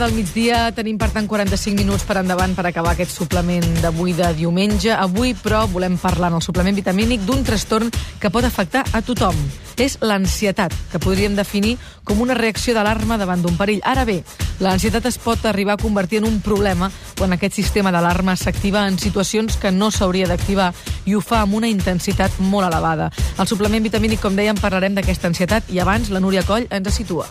[0.00, 4.30] Del migdia, tenim per tant 45 minuts per endavant per acabar aquest suplement d'avui de
[4.38, 4.94] diumenge.
[4.96, 9.36] Avui, però, volem parlar en el suplement vitamínic d'un trastorn que pot afectar a tothom.
[9.76, 11.74] És l'ansietat, que podríem definir
[12.08, 13.82] com una reacció d'alarma davant d'un perill.
[13.84, 14.22] Ara bé,
[14.64, 16.88] l'ansietat es pot arribar a convertir en un problema
[17.18, 20.72] quan aquest sistema d'alarma s'activa en situacions que no s'hauria d'activar
[21.04, 23.10] i ho fa amb una intensitat molt elevada.
[23.36, 27.28] Al suplement vitamínic, com dèiem, parlarem d'aquesta ansietat i abans la Núria Coll ens situa.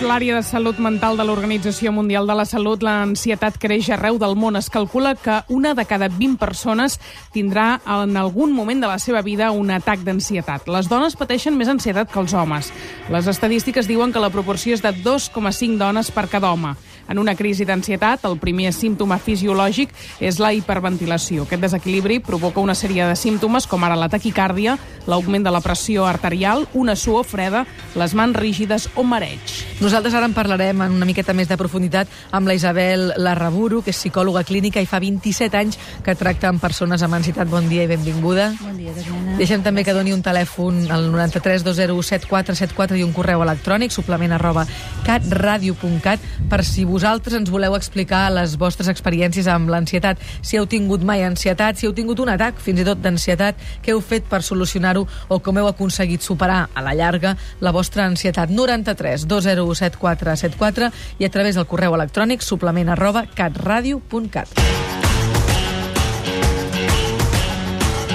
[0.00, 4.56] L'àrea de salut mental de l'Organització Mundial de la Salut, l'ansietat creix arreu del món.
[4.56, 6.96] Es calcula que una de cada 20 persones
[7.34, 10.70] tindrà en algun moment de la seva vida un atac d'ansietat.
[10.72, 12.72] Les dones pateixen més ansietat que els homes.
[13.12, 16.72] Les estadístiques diuen que la proporció és de 2,5 dones per cada home.
[17.10, 19.90] En una crisi d'ansietat, el primer símptoma fisiològic
[20.22, 21.42] és la hiperventilació.
[21.42, 24.76] Aquest desequilibri provoca una sèrie de símptomes com ara la taquicàrdia,
[25.10, 27.64] l'augment de la pressió arterial, una suor freda,
[27.98, 29.58] les mans rígides o mareig.
[29.90, 33.90] Nosaltres ara en parlarem en una miqueta més de profunditat amb la Isabel Larraburu, que
[33.90, 37.48] és psicòloga clínica i fa 27 anys que tracta amb persones amb ansietat.
[37.50, 38.52] Bon dia i benvinguda.
[38.60, 39.34] Bon dia, Carmena.
[39.40, 44.36] Deixem també que doni un telèfon al 93 201 7474 i un correu electrònic, suplement
[44.36, 44.62] arroba
[45.08, 50.22] catradio.cat, per si vosaltres ens voleu explicar les vostres experiències amb l'ansietat.
[50.38, 53.90] Si heu tingut mai ansietat, si heu tingut un atac, fins i tot d'ansietat, què
[53.96, 58.54] heu fet per solucionar-ho o com heu aconseguit superar a la llarga la vostra ansietat.
[58.54, 64.60] 93 201 7474 i a través del correu electrònic suplement arroba catradio.cat.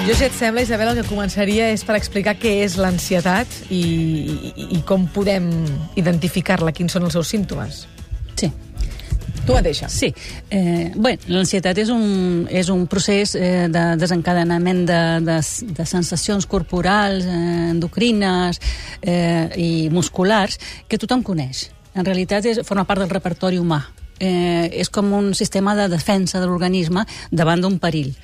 [0.06, 3.82] Jo, si et sembla, Isabel, el que començaria és per explicar què és l'ansietat i,
[3.82, 5.50] i, i com podem
[5.98, 7.88] identificar-la, quins són els seus símptomes.
[9.46, 9.88] Tu mateixa.
[9.90, 10.10] Sí.
[10.50, 15.36] Eh, bé, l'ansietat és un, és un procés eh, de desencadenament de, de,
[15.78, 18.58] de sensacions corporals, eh, endocrines
[19.02, 20.58] eh, i musculars
[20.90, 21.68] que tothom coneix.
[21.94, 23.84] En realitat és, forma part del repertori humà.
[24.18, 28.16] Eh, és com un sistema de defensa de l'organisme davant d'un perill.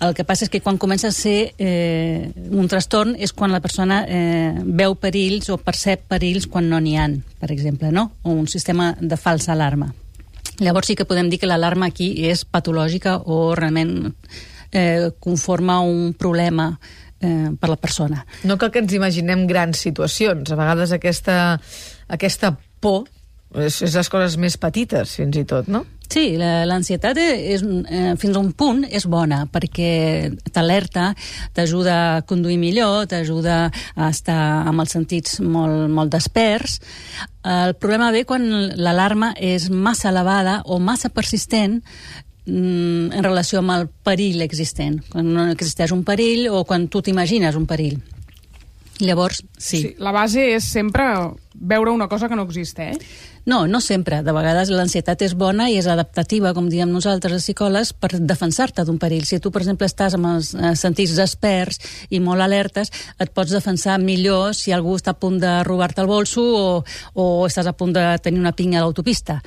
[0.00, 3.60] El que passa és que quan comença a ser eh, un trastorn és quan la
[3.62, 8.10] persona eh, veu perills o percep perills quan no n'hi han, per exemple, no?
[8.22, 9.92] o un sistema de falsa alarma.
[10.62, 14.14] Llavors sí que podem dir que l'alarma aquí és patològica o realment
[14.70, 16.68] eh, conforma un problema
[17.20, 18.24] eh, per la persona.
[18.44, 20.52] No cal que ens imaginem grans situacions.
[20.52, 21.58] A vegades aquesta,
[22.06, 23.08] aquesta por
[23.54, 25.84] és, és les coses més petites, fins i tot, no?
[26.10, 31.14] Sí, l'ansietat és, eh, fins a un punt és bona perquè t'alerta,
[31.52, 36.80] t'ajuda a conduir millor, t'ajuda a estar amb els sentits molt, molt desperts.
[37.42, 41.80] El problema ve quan l'alarma és massa elevada o massa persistent
[42.46, 45.02] mm, en relació amb el perill existent.
[45.10, 47.98] Quan no existeix un perill o quan tu t'imagines un perill.
[49.00, 49.80] Llavors, sí.
[49.80, 49.94] sí.
[49.98, 51.08] La base és sempre
[51.54, 53.00] veure una cosa que no existeix.
[53.46, 54.22] No, no sempre.
[54.24, 58.86] De vegades l'ansietat és bona i és adaptativa, com diem nosaltres, els psicòlegs, per defensar-te
[58.88, 59.26] d'un perill.
[59.28, 62.88] Si tu, per exemple, estàs amb els eh, sentits desperts i molt alertes,
[63.20, 66.64] et pots defensar millor si algú està a punt de robar-te el bolso o,
[67.20, 69.40] o estàs a punt de tenir una pinya a l'autopista.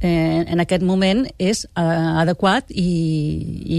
[0.00, 1.84] Eh, en aquest moment és eh,
[2.24, 2.88] adequat i,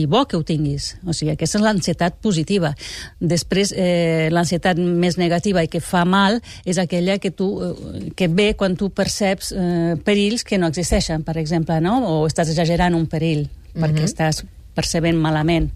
[0.01, 0.91] i bo que ho tinguis.
[1.01, 2.75] O sigui, aquesta és l'ansietat positiva.
[3.17, 8.29] Després, eh, l'ansietat més negativa i que fa mal és aquella que, tu, eh, que
[8.29, 12.01] ve quan tu perceps eh, eh, perills que no existeixen, per exemple, no?
[12.09, 14.11] o estàs exagerant un perill perquè mm -hmm.
[14.11, 14.43] estàs
[14.75, 15.71] percebent malament.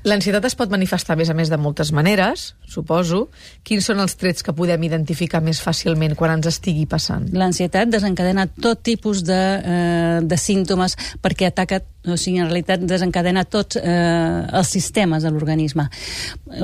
[0.00, 3.26] L'ansietat es pot manifestar, a més a més, de moltes maneres, suposo.
[3.68, 7.26] Quins són els trets que podem identificar més fàcilment quan ens estigui passant?
[7.36, 13.44] L'ansietat desencadena tot tipus de, eh, de símptomes perquè ataca o sigui, en realitat desencadena
[13.44, 15.84] tots eh, els sistemes de l'organisme.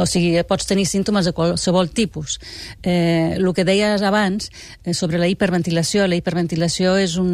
[0.00, 2.38] O sigui, pots tenir símptomes de qualsevol tipus.
[2.82, 4.48] Eh, el que deies abans
[4.84, 7.28] eh, sobre la hiperventilació, la hiperventilació és un,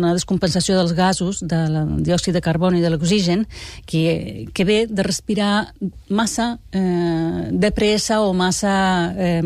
[0.00, 3.46] una descompensació dels gasos, del diòxid de carboni i de l'oxigen,
[3.86, 5.70] que, que ve de respirar
[6.08, 9.40] massa eh, de pressa o massa eh,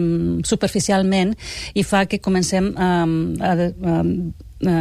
[0.48, 1.36] superficialment
[1.76, 4.02] i fa que comencem a, a, a,
[4.70, 4.78] a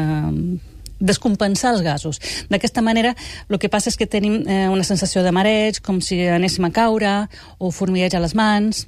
[0.99, 2.19] descompensar els gasos.
[2.49, 3.15] D'aquesta manera,
[3.49, 6.73] el que passa és que tenim eh, una sensació de mareig, com si anéssim a
[6.75, 7.15] caure,
[7.57, 8.85] o formigueig a les mans.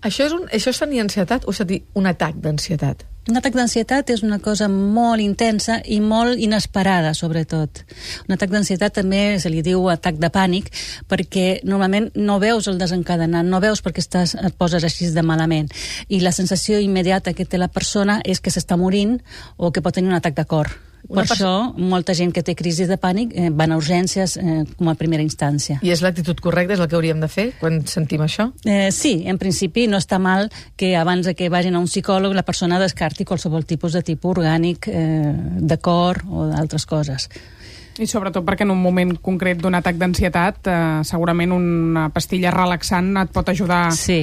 [0.00, 3.04] Això és, un, això és tenir ansietat o és dir un atac d'ansietat?
[3.28, 7.82] Un atac d'ansietat és una cosa molt intensa i molt inesperada, sobretot.
[8.26, 10.72] Un atac d'ansietat també se li diu atac de pànic
[11.06, 15.68] perquè normalment no veus el desencadenant, no veus perquè estàs, et poses així de malament.
[16.08, 19.18] I la sensació immediata que té la persona és que s'està morint
[19.58, 20.72] o que pot tenir un atac de cor
[21.08, 24.90] Per això, molta gent que té crisi de pànic eh, van a urgències eh, com
[24.90, 25.78] a primera instància.
[25.82, 28.50] I és l'actitud correcta, és el que hauríem de fer quan sentim això?
[28.64, 30.50] Eh, sí, en principi no està mal
[30.80, 34.36] que abans de que vagin a un psicòleg la persona descarti qualsevol tipus de tipus
[34.36, 37.30] orgànic, eh, de cor o d'altres coses.
[38.00, 43.10] I sobretot perquè en un moment concret d'un atac d'ansietat eh, segurament una pastilla relaxant
[43.20, 43.90] et pot ajudar...
[43.92, 44.22] Sí.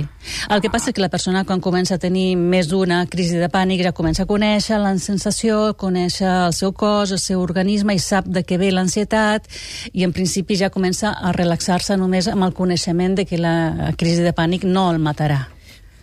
[0.50, 3.52] El que passa és que la persona quan comença a tenir més d'una crisi de
[3.54, 8.02] pànic ja comença a conèixer la sensació, conèixer el seu cos, el seu organisme i
[8.02, 9.46] sap de què ve l'ansietat
[9.94, 14.26] i en principi ja comença a relaxar-se només amb el coneixement de que la crisi
[14.26, 15.44] de pànic no el matarà.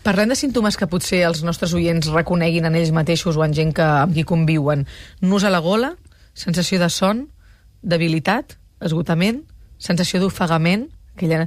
[0.06, 3.74] Parlem de símptomes que potser els nostres oients reconeguin en ells mateixos o en gent
[3.74, 4.86] que, amb qui conviuen.
[5.24, 5.96] Nus a la gola,
[6.38, 7.30] sensació de son,
[7.84, 9.42] debilitat, esgotament,
[9.78, 11.46] sensació d'ofegament, aquella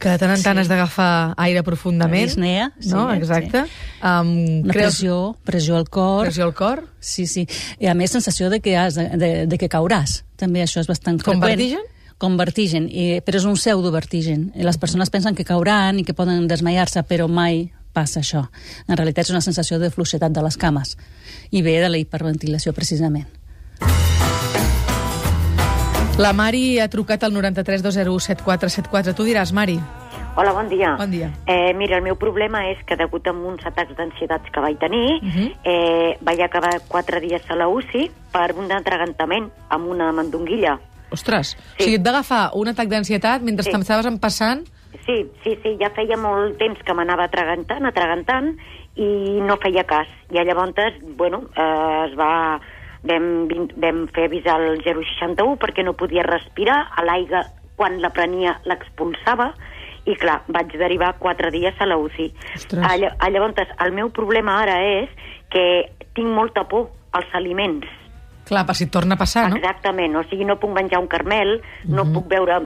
[0.00, 0.60] que de tant en tant Sí.
[0.62, 2.22] has d'agafar aire profundament.
[2.22, 3.12] La disnea, sí, no?
[3.12, 3.66] Exacte.
[4.02, 6.22] Um, Una creus- pressió, pressió al cor...
[6.24, 6.86] pressió al cor.
[7.00, 7.46] Sí, sí.
[7.78, 10.22] I a més, sensació de que, has de, de, de que cauràs.
[10.40, 11.50] També això és bastant Com freqüent.
[11.50, 11.84] vertigen?
[12.16, 14.52] Com vertigen, i, però és un pseudovertigen.
[14.56, 18.46] Les persones pensen que cauran i que poden desmaiar-se, però mai passa això.
[18.88, 20.96] En realitat és una sensació de fluixetat de les cames
[21.50, 23.28] i ve de la hiperventilació precisament.
[26.20, 29.14] La Mari ha trucat al 93 201 7474.
[29.16, 29.78] Tu diràs, Mari.
[30.36, 30.92] Hola, bon dia.
[30.98, 31.30] Bon dia.
[31.48, 35.16] Eh, mira, el meu problema és que degut a uns atacs d'ansietats que vaig tenir,
[35.16, 35.30] uh Mhm.
[35.32, 35.50] -huh.
[35.64, 40.78] eh, vaig acabar quatre dies a la UCI per un atragantament amb una mandonguilla.
[41.10, 41.82] Ostres, sí.
[41.82, 43.70] o sigui, et d'agafar un atac d'ansietat mentre Sí.
[43.70, 44.66] t'estaves empassant...
[45.06, 48.56] Sí, sí, sí, ja feia molt temps que m'anava atragantant, atragantant,
[48.94, 50.06] i no feia cas.
[50.30, 52.60] I llavors, bueno, eh, es va...
[53.02, 53.48] Vam,
[53.80, 57.44] vam fer avisar el 061 perquè no podia respirar, a l'aigua,
[57.76, 59.54] quan la prenia, l'expulsava,
[60.04, 62.28] i clar, vaig derivar quatre dies a la UCI.
[62.56, 62.84] Ostres.
[62.84, 65.08] A, lla- a llavors, el meu problema ara és
[65.52, 65.64] que
[66.16, 67.88] tinc molta por als aliments.
[68.50, 69.56] Clar, per si torna a passar, no?
[69.60, 72.56] Exactament, o sigui, no puc menjar un carmel, no puc veure...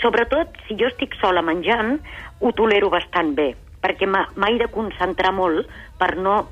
[0.00, 1.96] Sobretot, si jo estic sola menjant,
[2.40, 5.66] ho tolero bastant bé, perquè m'he de concentrar molt
[5.98, 6.44] per no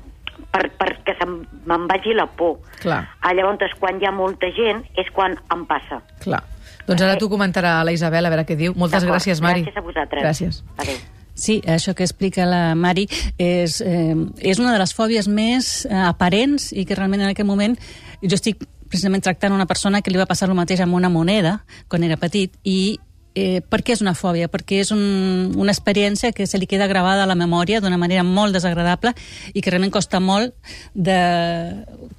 [0.51, 2.59] per, perquè se'm, me'n vagi la por.
[2.81, 3.01] Clar.
[3.21, 6.01] Ah, llavors, quan hi ha molta gent, és quan em passa.
[6.23, 6.43] Clar.
[6.87, 8.73] Doncs ara t'ho comentarà la Isabel, a veure què diu.
[8.75, 9.63] Moltes gràcies, Mari.
[9.63, 10.23] Gràcies a vosaltres.
[10.25, 10.63] Gràcies.
[10.77, 10.97] Adéu.
[11.33, 13.07] Sí, això que explica la Mari
[13.41, 17.47] és, eh, és una de les fòbies més eh, aparents i que realment en aquest
[17.47, 17.77] moment
[18.21, 21.63] jo estic precisament tractant una persona que li va passar el mateix amb una moneda
[21.89, 22.99] quan era petit i
[23.35, 24.49] eh, per què és una fòbia?
[24.51, 28.23] Perquè és un, una experiència que se li queda gravada a la memòria d'una manera
[28.23, 29.13] molt desagradable
[29.53, 30.53] i que realment costa molt
[30.93, 31.19] de,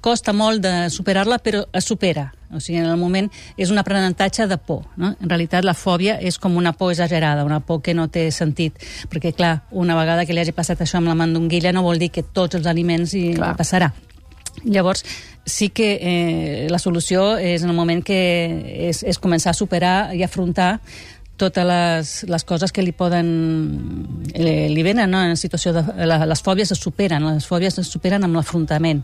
[0.01, 2.31] costa molt de superar-la, però es supera.
[2.55, 3.27] O sigui, en el moment
[3.57, 4.85] és un aprenentatge de por.
[5.01, 5.15] No?
[5.19, 8.79] En realitat, la fòbia és com una por exagerada, una por que no té sentit.
[9.11, 12.11] Perquè, clar, una vegada que li hagi passat això amb la mandonguilla no vol dir
[12.13, 13.55] que tots els aliments hi Clar.
[13.59, 13.91] passarà.
[14.63, 15.03] Llavors,
[15.45, 18.17] sí que eh, la solució és en el moment que
[18.89, 20.79] és, és començar a superar i afrontar
[21.37, 23.27] totes les, les coses que li poden
[24.33, 25.21] li, li venen no?
[25.21, 29.03] en situació de, la, les fòbies es superen les fòbies es superen amb l'afrontament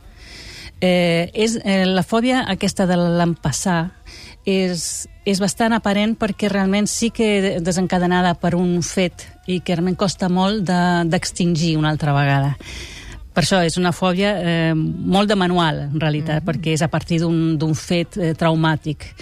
[0.80, 3.92] eh, és, eh, la fòbia aquesta de l'empassar
[4.48, 10.00] és, és bastant aparent perquè realment sí que desencadenada per un fet i que realment
[10.00, 12.56] costa molt de- d'extingir una altra vegada
[13.34, 16.50] per això és una fòbia eh, molt de manual, en realitat, mm -hmm.
[16.50, 19.14] perquè és a partir d'un d'un fet eh, traumàtic.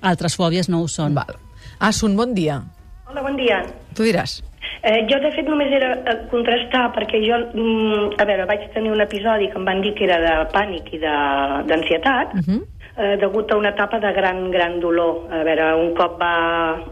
[0.00, 1.14] Altres fòbies no ho són.
[1.14, 1.34] Val.
[1.78, 2.62] Asun, bon dia.
[3.08, 3.62] Hola, bon dia.
[3.94, 4.42] Tu diràs.
[4.82, 8.92] Eh, jo, de fet, només era eh, contrastar, perquè jo, mm, a veure, vaig tenir
[8.92, 12.60] un episodi que em van dir que era de pànic i de- d'ansietat, uh -huh.
[12.96, 15.26] Eh, degut a una etapa de gran, gran dolor.
[15.30, 16.34] A veure, un cop va...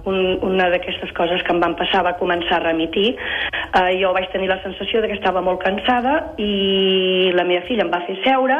[0.04, 3.14] Un, una d'aquestes coses que em van passar va començar a remitir.
[3.16, 7.86] Eh, jo vaig tenir la sensació de que estava molt cansada i la meva filla
[7.86, 8.58] em va fer seure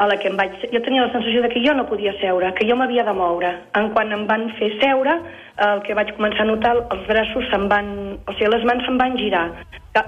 [0.00, 0.54] a la que em vaig...
[0.72, 3.50] Jo tenia la sensació de que jo no podia seure, que jo m'havia de moure.
[3.76, 5.18] En quan em van fer seure,
[5.66, 7.92] el que vaig començar a notar, els braços se'n van...
[8.24, 9.48] O sigui, les mans se'n van girar.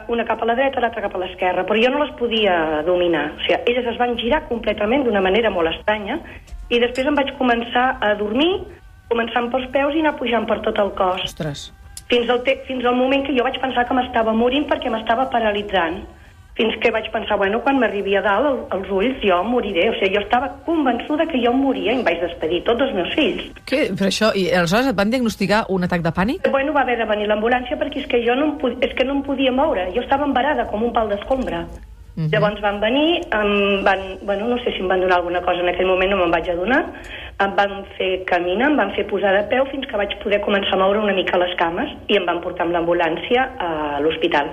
[0.09, 1.65] Una cap a la dreta, l'altra cap a l'esquerra.
[1.67, 3.33] Però jo no les podia dominar.
[3.35, 6.21] O sigui, elles es van girar completament d'una manera molt estranya
[6.71, 8.62] i després em vaig començar a dormir,
[9.11, 11.67] començant pels peus i anar pujant per tot el cos Ostres.
[12.09, 15.29] fins al, te fins al moment que jo vaig pensar que m'estava morint perquè m'estava
[15.35, 16.01] paralitzant.
[16.62, 19.88] Fins que vaig pensar, bueno, quan m'arribi a dalt el, els ulls jo moriré.
[19.90, 23.11] O sigui, jo estava convençuda que jo moria i em vaig despedir tots els meus
[23.19, 23.49] fills.
[23.66, 23.88] Què?
[23.99, 24.28] Però això...
[24.38, 26.47] I aleshores et van diagnosticar un atac de pànic?
[26.54, 29.04] Bueno, va haver de venir l'ambulància perquè és que jo no em, pod- és que
[29.09, 29.88] no em podia moure.
[29.97, 31.64] Jo estava embarada com un pal d'escombra.
[32.14, 32.28] Mhm.
[32.31, 35.71] Llavors van venir, em van, bueno, no sé si em van donar alguna cosa en
[35.73, 36.83] aquell moment, no me'n vaig adonar,
[37.40, 40.76] em van fer caminar, em van fer posar de peu fins que vaig poder començar
[40.76, 44.52] a moure una mica les cames i em van portar amb l'ambulància a l'hospital.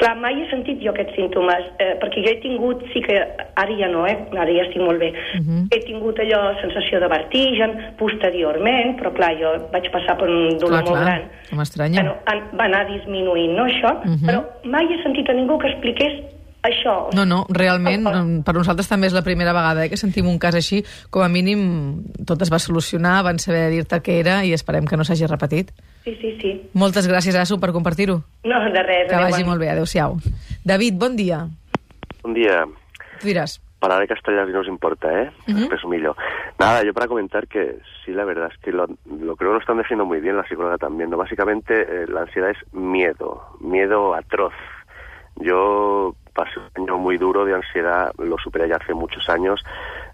[0.00, 3.18] Clar, mai he sentit jo aquests símptomes, eh, perquè jo he tingut, sí que
[3.60, 4.16] ara ja no, eh?
[4.32, 5.62] ara ja estic molt bé, uh -huh.
[5.70, 10.82] he tingut allò, sensació de vertigen, posteriorment, però clar, jo vaig passar per un dolor
[10.82, 11.22] Clar, molt clar, gran.
[11.50, 12.02] no m'estranya.
[12.02, 12.14] Bueno,
[12.58, 13.90] va anar disminuint, no, això?
[14.04, 14.26] Uh -huh.
[14.26, 16.12] Però mai he sentit a ningú que expliqués
[16.62, 17.08] això.
[17.14, 18.22] No, no, realment, Oh, oh.
[18.24, 20.82] mm, per nosaltres també és la primera vegada eh, que sentim un cas així.
[21.10, 24.96] Com a mínim, tot es va solucionar, van saber dir-te què era i esperem que
[24.96, 25.72] no s'hagi repetit.
[26.04, 26.52] Sí, sí, sí.
[26.74, 28.22] Moltes gràcies, Asu, per compartir-ho.
[28.44, 29.08] No, de res.
[29.10, 30.16] Que vagi bon molt bé, adeu-siau.
[30.64, 31.46] David, bon dia.
[32.24, 32.64] Un día,
[33.20, 33.60] Tu diràs.
[33.80, 35.30] para de castellano si no os importa, ¿eh?
[35.48, 35.68] Ujú.
[35.68, 36.14] Presumillo.
[36.58, 39.58] Nada, yo para comentar que sí, la verdad es que lo, lo creo que lo
[39.60, 41.16] están definiendo muy bien la psicóloga también, ¿no?
[41.16, 44.52] Básicamente eh, la ansiedad es miedo, miedo atroz.
[45.36, 49.62] Yo pasé un año muy duro de ansiedad, lo superé ya hace muchos años.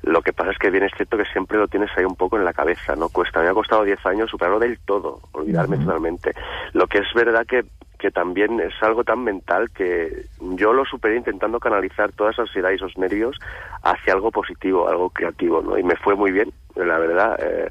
[0.03, 2.37] Lo que pasa es que bien es cierto que siempre lo tienes ahí un poco
[2.37, 3.09] en la cabeza, ¿no?
[3.09, 6.33] Cuesta, me ha costado 10 años superarlo del todo, olvidarme totalmente.
[6.73, 7.65] Lo que es verdad que,
[7.99, 12.71] que también es algo tan mental que yo lo superé intentando canalizar toda esa ansiedad
[12.71, 13.37] y esos nervios
[13.83, 15.79] hacia algo positivo, algo creativo, ¿no?
[15.79, 17.39] Y me fue muy bien, la verdad.
[17.41, 17.71] Eh,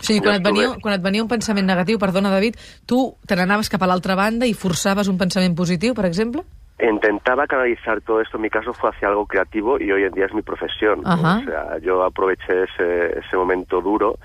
[0.00, 2.56] O sigui, quan et, venia, quan et venia un pensament negatiu, perdona, David,
[2.88, 6.46] tu te n'anaves cap a l'altra banda i forçaves un pensament positiu, per exemple?
[6.82, 10.26] Intentaba canalizar todo esto, en mi caso fue hacia algo creativo y hoy en día
[10.26, 11.02] es mi profesión.
[11.04, 14.18] O sea, yo aproveché ese, ese momento duro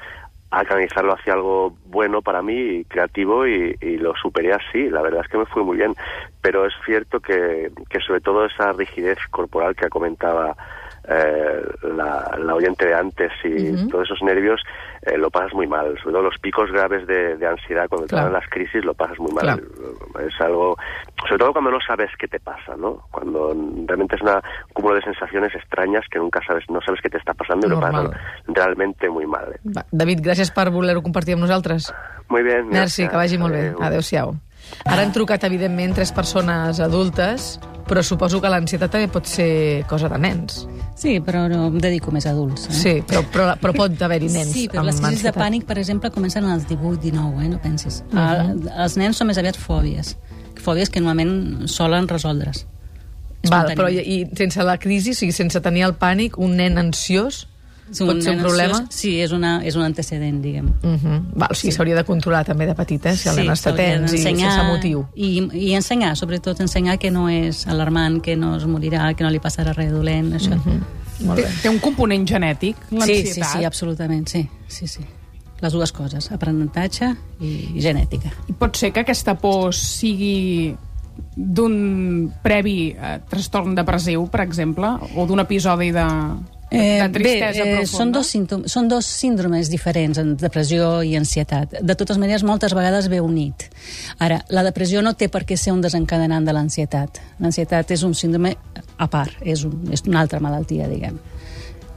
[0.51, 4.89] a canalizarlo hacia algo bueno para mí y creativo y, y lo superé así.
[4.89, 5.95] La verdad es que me fue muy bien.
[6.41, 10.55] Pero es cierto que, que sobre todo esa rigidez corporal que comentaba
[11.09, 14.61] eh, la, la oyente de antes y todos esos nervios
[15.05, 15.95] eh, lo pasas muy mal.
[15.99, 18.25] Sobre todo los picos graves de, de ansiedad cuando te Claro.
[18.25, 19.43] dan las crisis lo pasas muy mal.
[19.43, 19.63] Claro.
[20.27, 20.75] Es algo,
[21.27, 23.01] sobre todo cuando no sabes qué te pasa, ¿no?
[23.11, 23.53] Cuando
[23.85, 27.17] realmente es una un cúmulo de sensaciones extrañas que nunca sabes, no sabes qué te
[27.17, 28.09] está pasando y lo Normal.
[28.11, 29.51] pasas realmente muy mal.
[29.53, 29.59] ¿eh?
[29.77, 31.93] Va, David, gràcies per voler-ho compartir amb nosaltres.
[32.29, 32.67] Muy bien.
[32.69, 33.09] Merci, gracias.
[33.11, 33.73] que vagi molt bé.
[33.79, 34.33] Adéu-siau.
[34.85, 40.09] Ara han trucat, evidentment, tres persones adultes, però suposo que l'ansietat també pot ser cosa
[40.09, 40.63] de nens.
[40.97, 42.67] Sí, però no, em dedico més a adults.
[42.69, 42.77] Eh?
[42.77, 45.41] Sí, però, però, però pot haver-hi nens Sí, però amb les crisis de ansietat.
[45.43, 47.49] pànic, per exemple, comencen als 18-19, eh?
[47.49, 48.03] no pensis.
[48.11, 48.17] Uh.
[48.17, 48.71] -huh.
[48.85, 50.15] Els nens són més aviat fòbies.
[50.55, 52.65] Fòbies que normalment solen resoldre's.
[53.49, 56.77] Val, però i, i sense la crisi, o sigui, sense tenir el pànic, un nen
[56.77, 57.47] ansiós
[57.91, 58.77] És pot ser un nen problema?
[58.79, 60.65] ansiós, Sí, és, una, és un antecedent, diguem.
[60.81, 61.21] Uh -huh.
[61.35, 63.15] Val, o sigui, s'hauria de controlar també de petit, eh?
[63.15, 65.05] Si el nen està tens i sense motiu.
[65.15, 69.29] I, I ensenyar, sobretot ensenyar que no és alarmant, que no es morirà, que no
[69.29, 70.55] li passarà res dolent, això.
[70.55, 70.81] Mhm.
[71.25, 71.51] Molt Té, bé.
[71.61, 73.33] té un component genètic, Sí, l'ansietat?
[73.51, 75.01] sí, sí, absolutament, sí, sí, sí.
[75.61, 78.29] Les dues coses, aprenentatge i genètica.
[78.49, 80.75] I pot ser que aquesta por sigui
[81.37, 86.05] d'un previ eh, trastorn depressiu, per exemple, o d'un episodi de,
[86.69, 91.77] tristesa bé, eh, són dos, símptomes, són dos síndromes diferents, en depressió i ansietat.
[91.81, 93.67] De totes maneres, moltes vegades ve unit.
[94.19, 97.21] Ara, la depressió no té per què ser un desencadenant de l'ansietat.
[97.39, 98.55] L'ansietat és un síndrome
[98.97, 101.19] a part, és, un, és una altra malaltia, diguem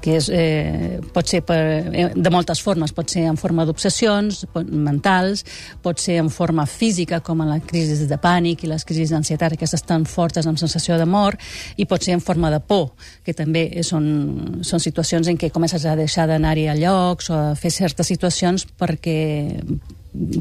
[0.00, 1.58] que és, eh, pot ser per,
[1.92, 5.44] eh, de moltes formes, pot ser en forma d'obsessions mentals,
[5.82, 9.52] pot ser en forma física, com en la crisi de pànic i les crisis d'ansietat,
[9.52, 11.40] aquestes tan fortes amb sensació de mort,
[11.76, 12.92] i pot ser en forma de por,
[13.24, 17.54] que també són, són situacions en què comences a deixar d'anar-hi a llocs o a
[17.54, 19.18] fer certes situacions perquè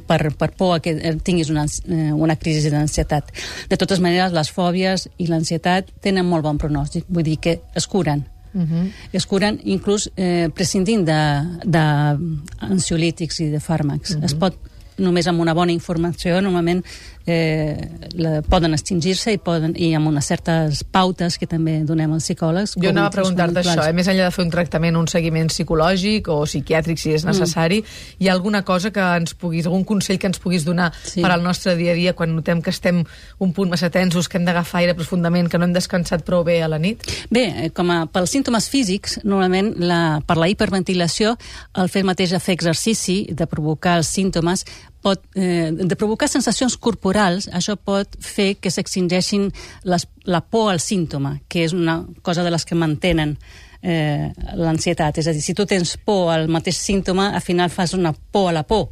[0.08, 3.32] per, per por que tinguis una, eh, una crisi d'ansietat.
[3.70, 7.88] De totes maneres, les fòbies i l'ansietat tenen molt bon pronòstic, vull dir que es
[7.88, 8.26] curen.
[8.58, 8.92] Uh -huh.
[9.14, 14.12] Es curen inclús eh, prescindint d'ansiolítics i de fàrmacs.
[14.12, 14.26] Uh -huh.
[14.26, 14.54] Es pot
[14.98, 16.84] només amb una bona informació, normalment
[17.28, 17.76] eh,
[18.16, 22.76] la, poden extingir-se i, poden, i amb unes certes pautes que també donem als psicòlegs.
[22.82, 23.94] Jo anava a preguntar-te això, eh?
[23.94, 27.34] més enllà de fer un tractament, un seguiment psicològic o psiquiàtric, si és Mm.
[27.34, 27.84] necessari,
[28.20, 31.22] hi ha alguna cosa que ens puguis, algun consell que ens puguis donar Sí.
[31.22, 33.04] per al nostre dia a dia quan notem que estem
[33.40, 36.62] un punt massa tensos, que hem d'agafar aire profundament, que no hem descansat prou bé
[36.64, 37.04] a la nit?
[37.30, 41.38] Bé, eh, com a, pels símptomes físics, normalment la, per la hiperventilació,
[41.76, 44.66] el fer mateix a fer exercici, de provocar els símptomes,
[45.02, 49.52] pot, eh, de provocar sensacions corporals, això pot fer que s'extingeixin
[49.84, 53.38] la por al símptoma, que és una cosa de les que mantenen
[53.82, 55.18] eh, l'ansietat.
[55.18, 58.50] És a dir, si tu tens por al mateix símptoma, al final fas una por
[58.50, 58.90] a la por.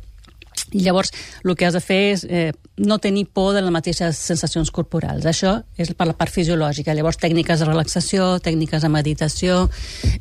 [0.71, 1.11] I llavors
[1.43, 5.25] el que has de fer és eh, no tenir por de les mateixes sensacions corporals.
[5.27, 6.95] Això és per la part fisiològica.
[6.95, 9.65] Llavors tècniques de relaxació, tècniques de meditació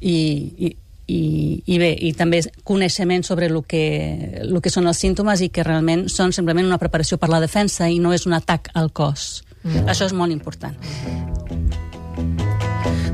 [0.00, 0.16] i,
[0.58, 0.74] i,
[1.06, 3.84] i, i bé, i també coneixement sobre el que,
[4.42, 7.90] el que són els símptomes i que realment són simplement una preparació per la defensa
[7.90, 9.44] i no és un atac al cos.
[9.64, 9.88] Mm.
[9.88, 10.76] Això és molt important.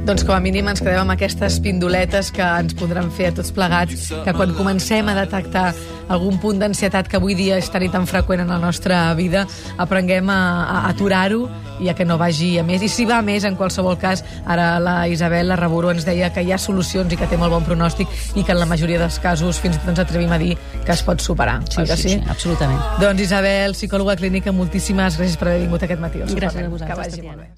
[0.06, 3.52] Doncs com a mínim ens quedem amb aquestes pindoletes que ens podran fer a tots
[3.54, 5.68] plegats, que quan comencem a detectar
[6.10, 9.46] algun punt d'ansietat que avui dia és tan i tan freqüent en la nostra vida,
[9.78, 11.46] aprenguem a, a aturar-ho
[11.80, 12.82] i a que no vagi a més.
[12.84, 16.28] I si va a més, en qualsevol cas, ara la Isabel, la Reboró, ens deia
[16.34, 19.00] que hi ha solucions i que té molt bon pronòstic i que en la majoria
[19.00, 20.52] dels casos fins i tot ens atrevim a dir
[20.84, 21.60] que es pot superar.
[21.70, 22.82] Sí, que sí, sí, absolutament.
[23.00, 26.22] Doncs Isabel, psicòloga clínica, moltíssimes gràcies per haver vingut aquest matí.
[26.34, 27.50] Gràcies a vosaltres, Que vagi molt bé.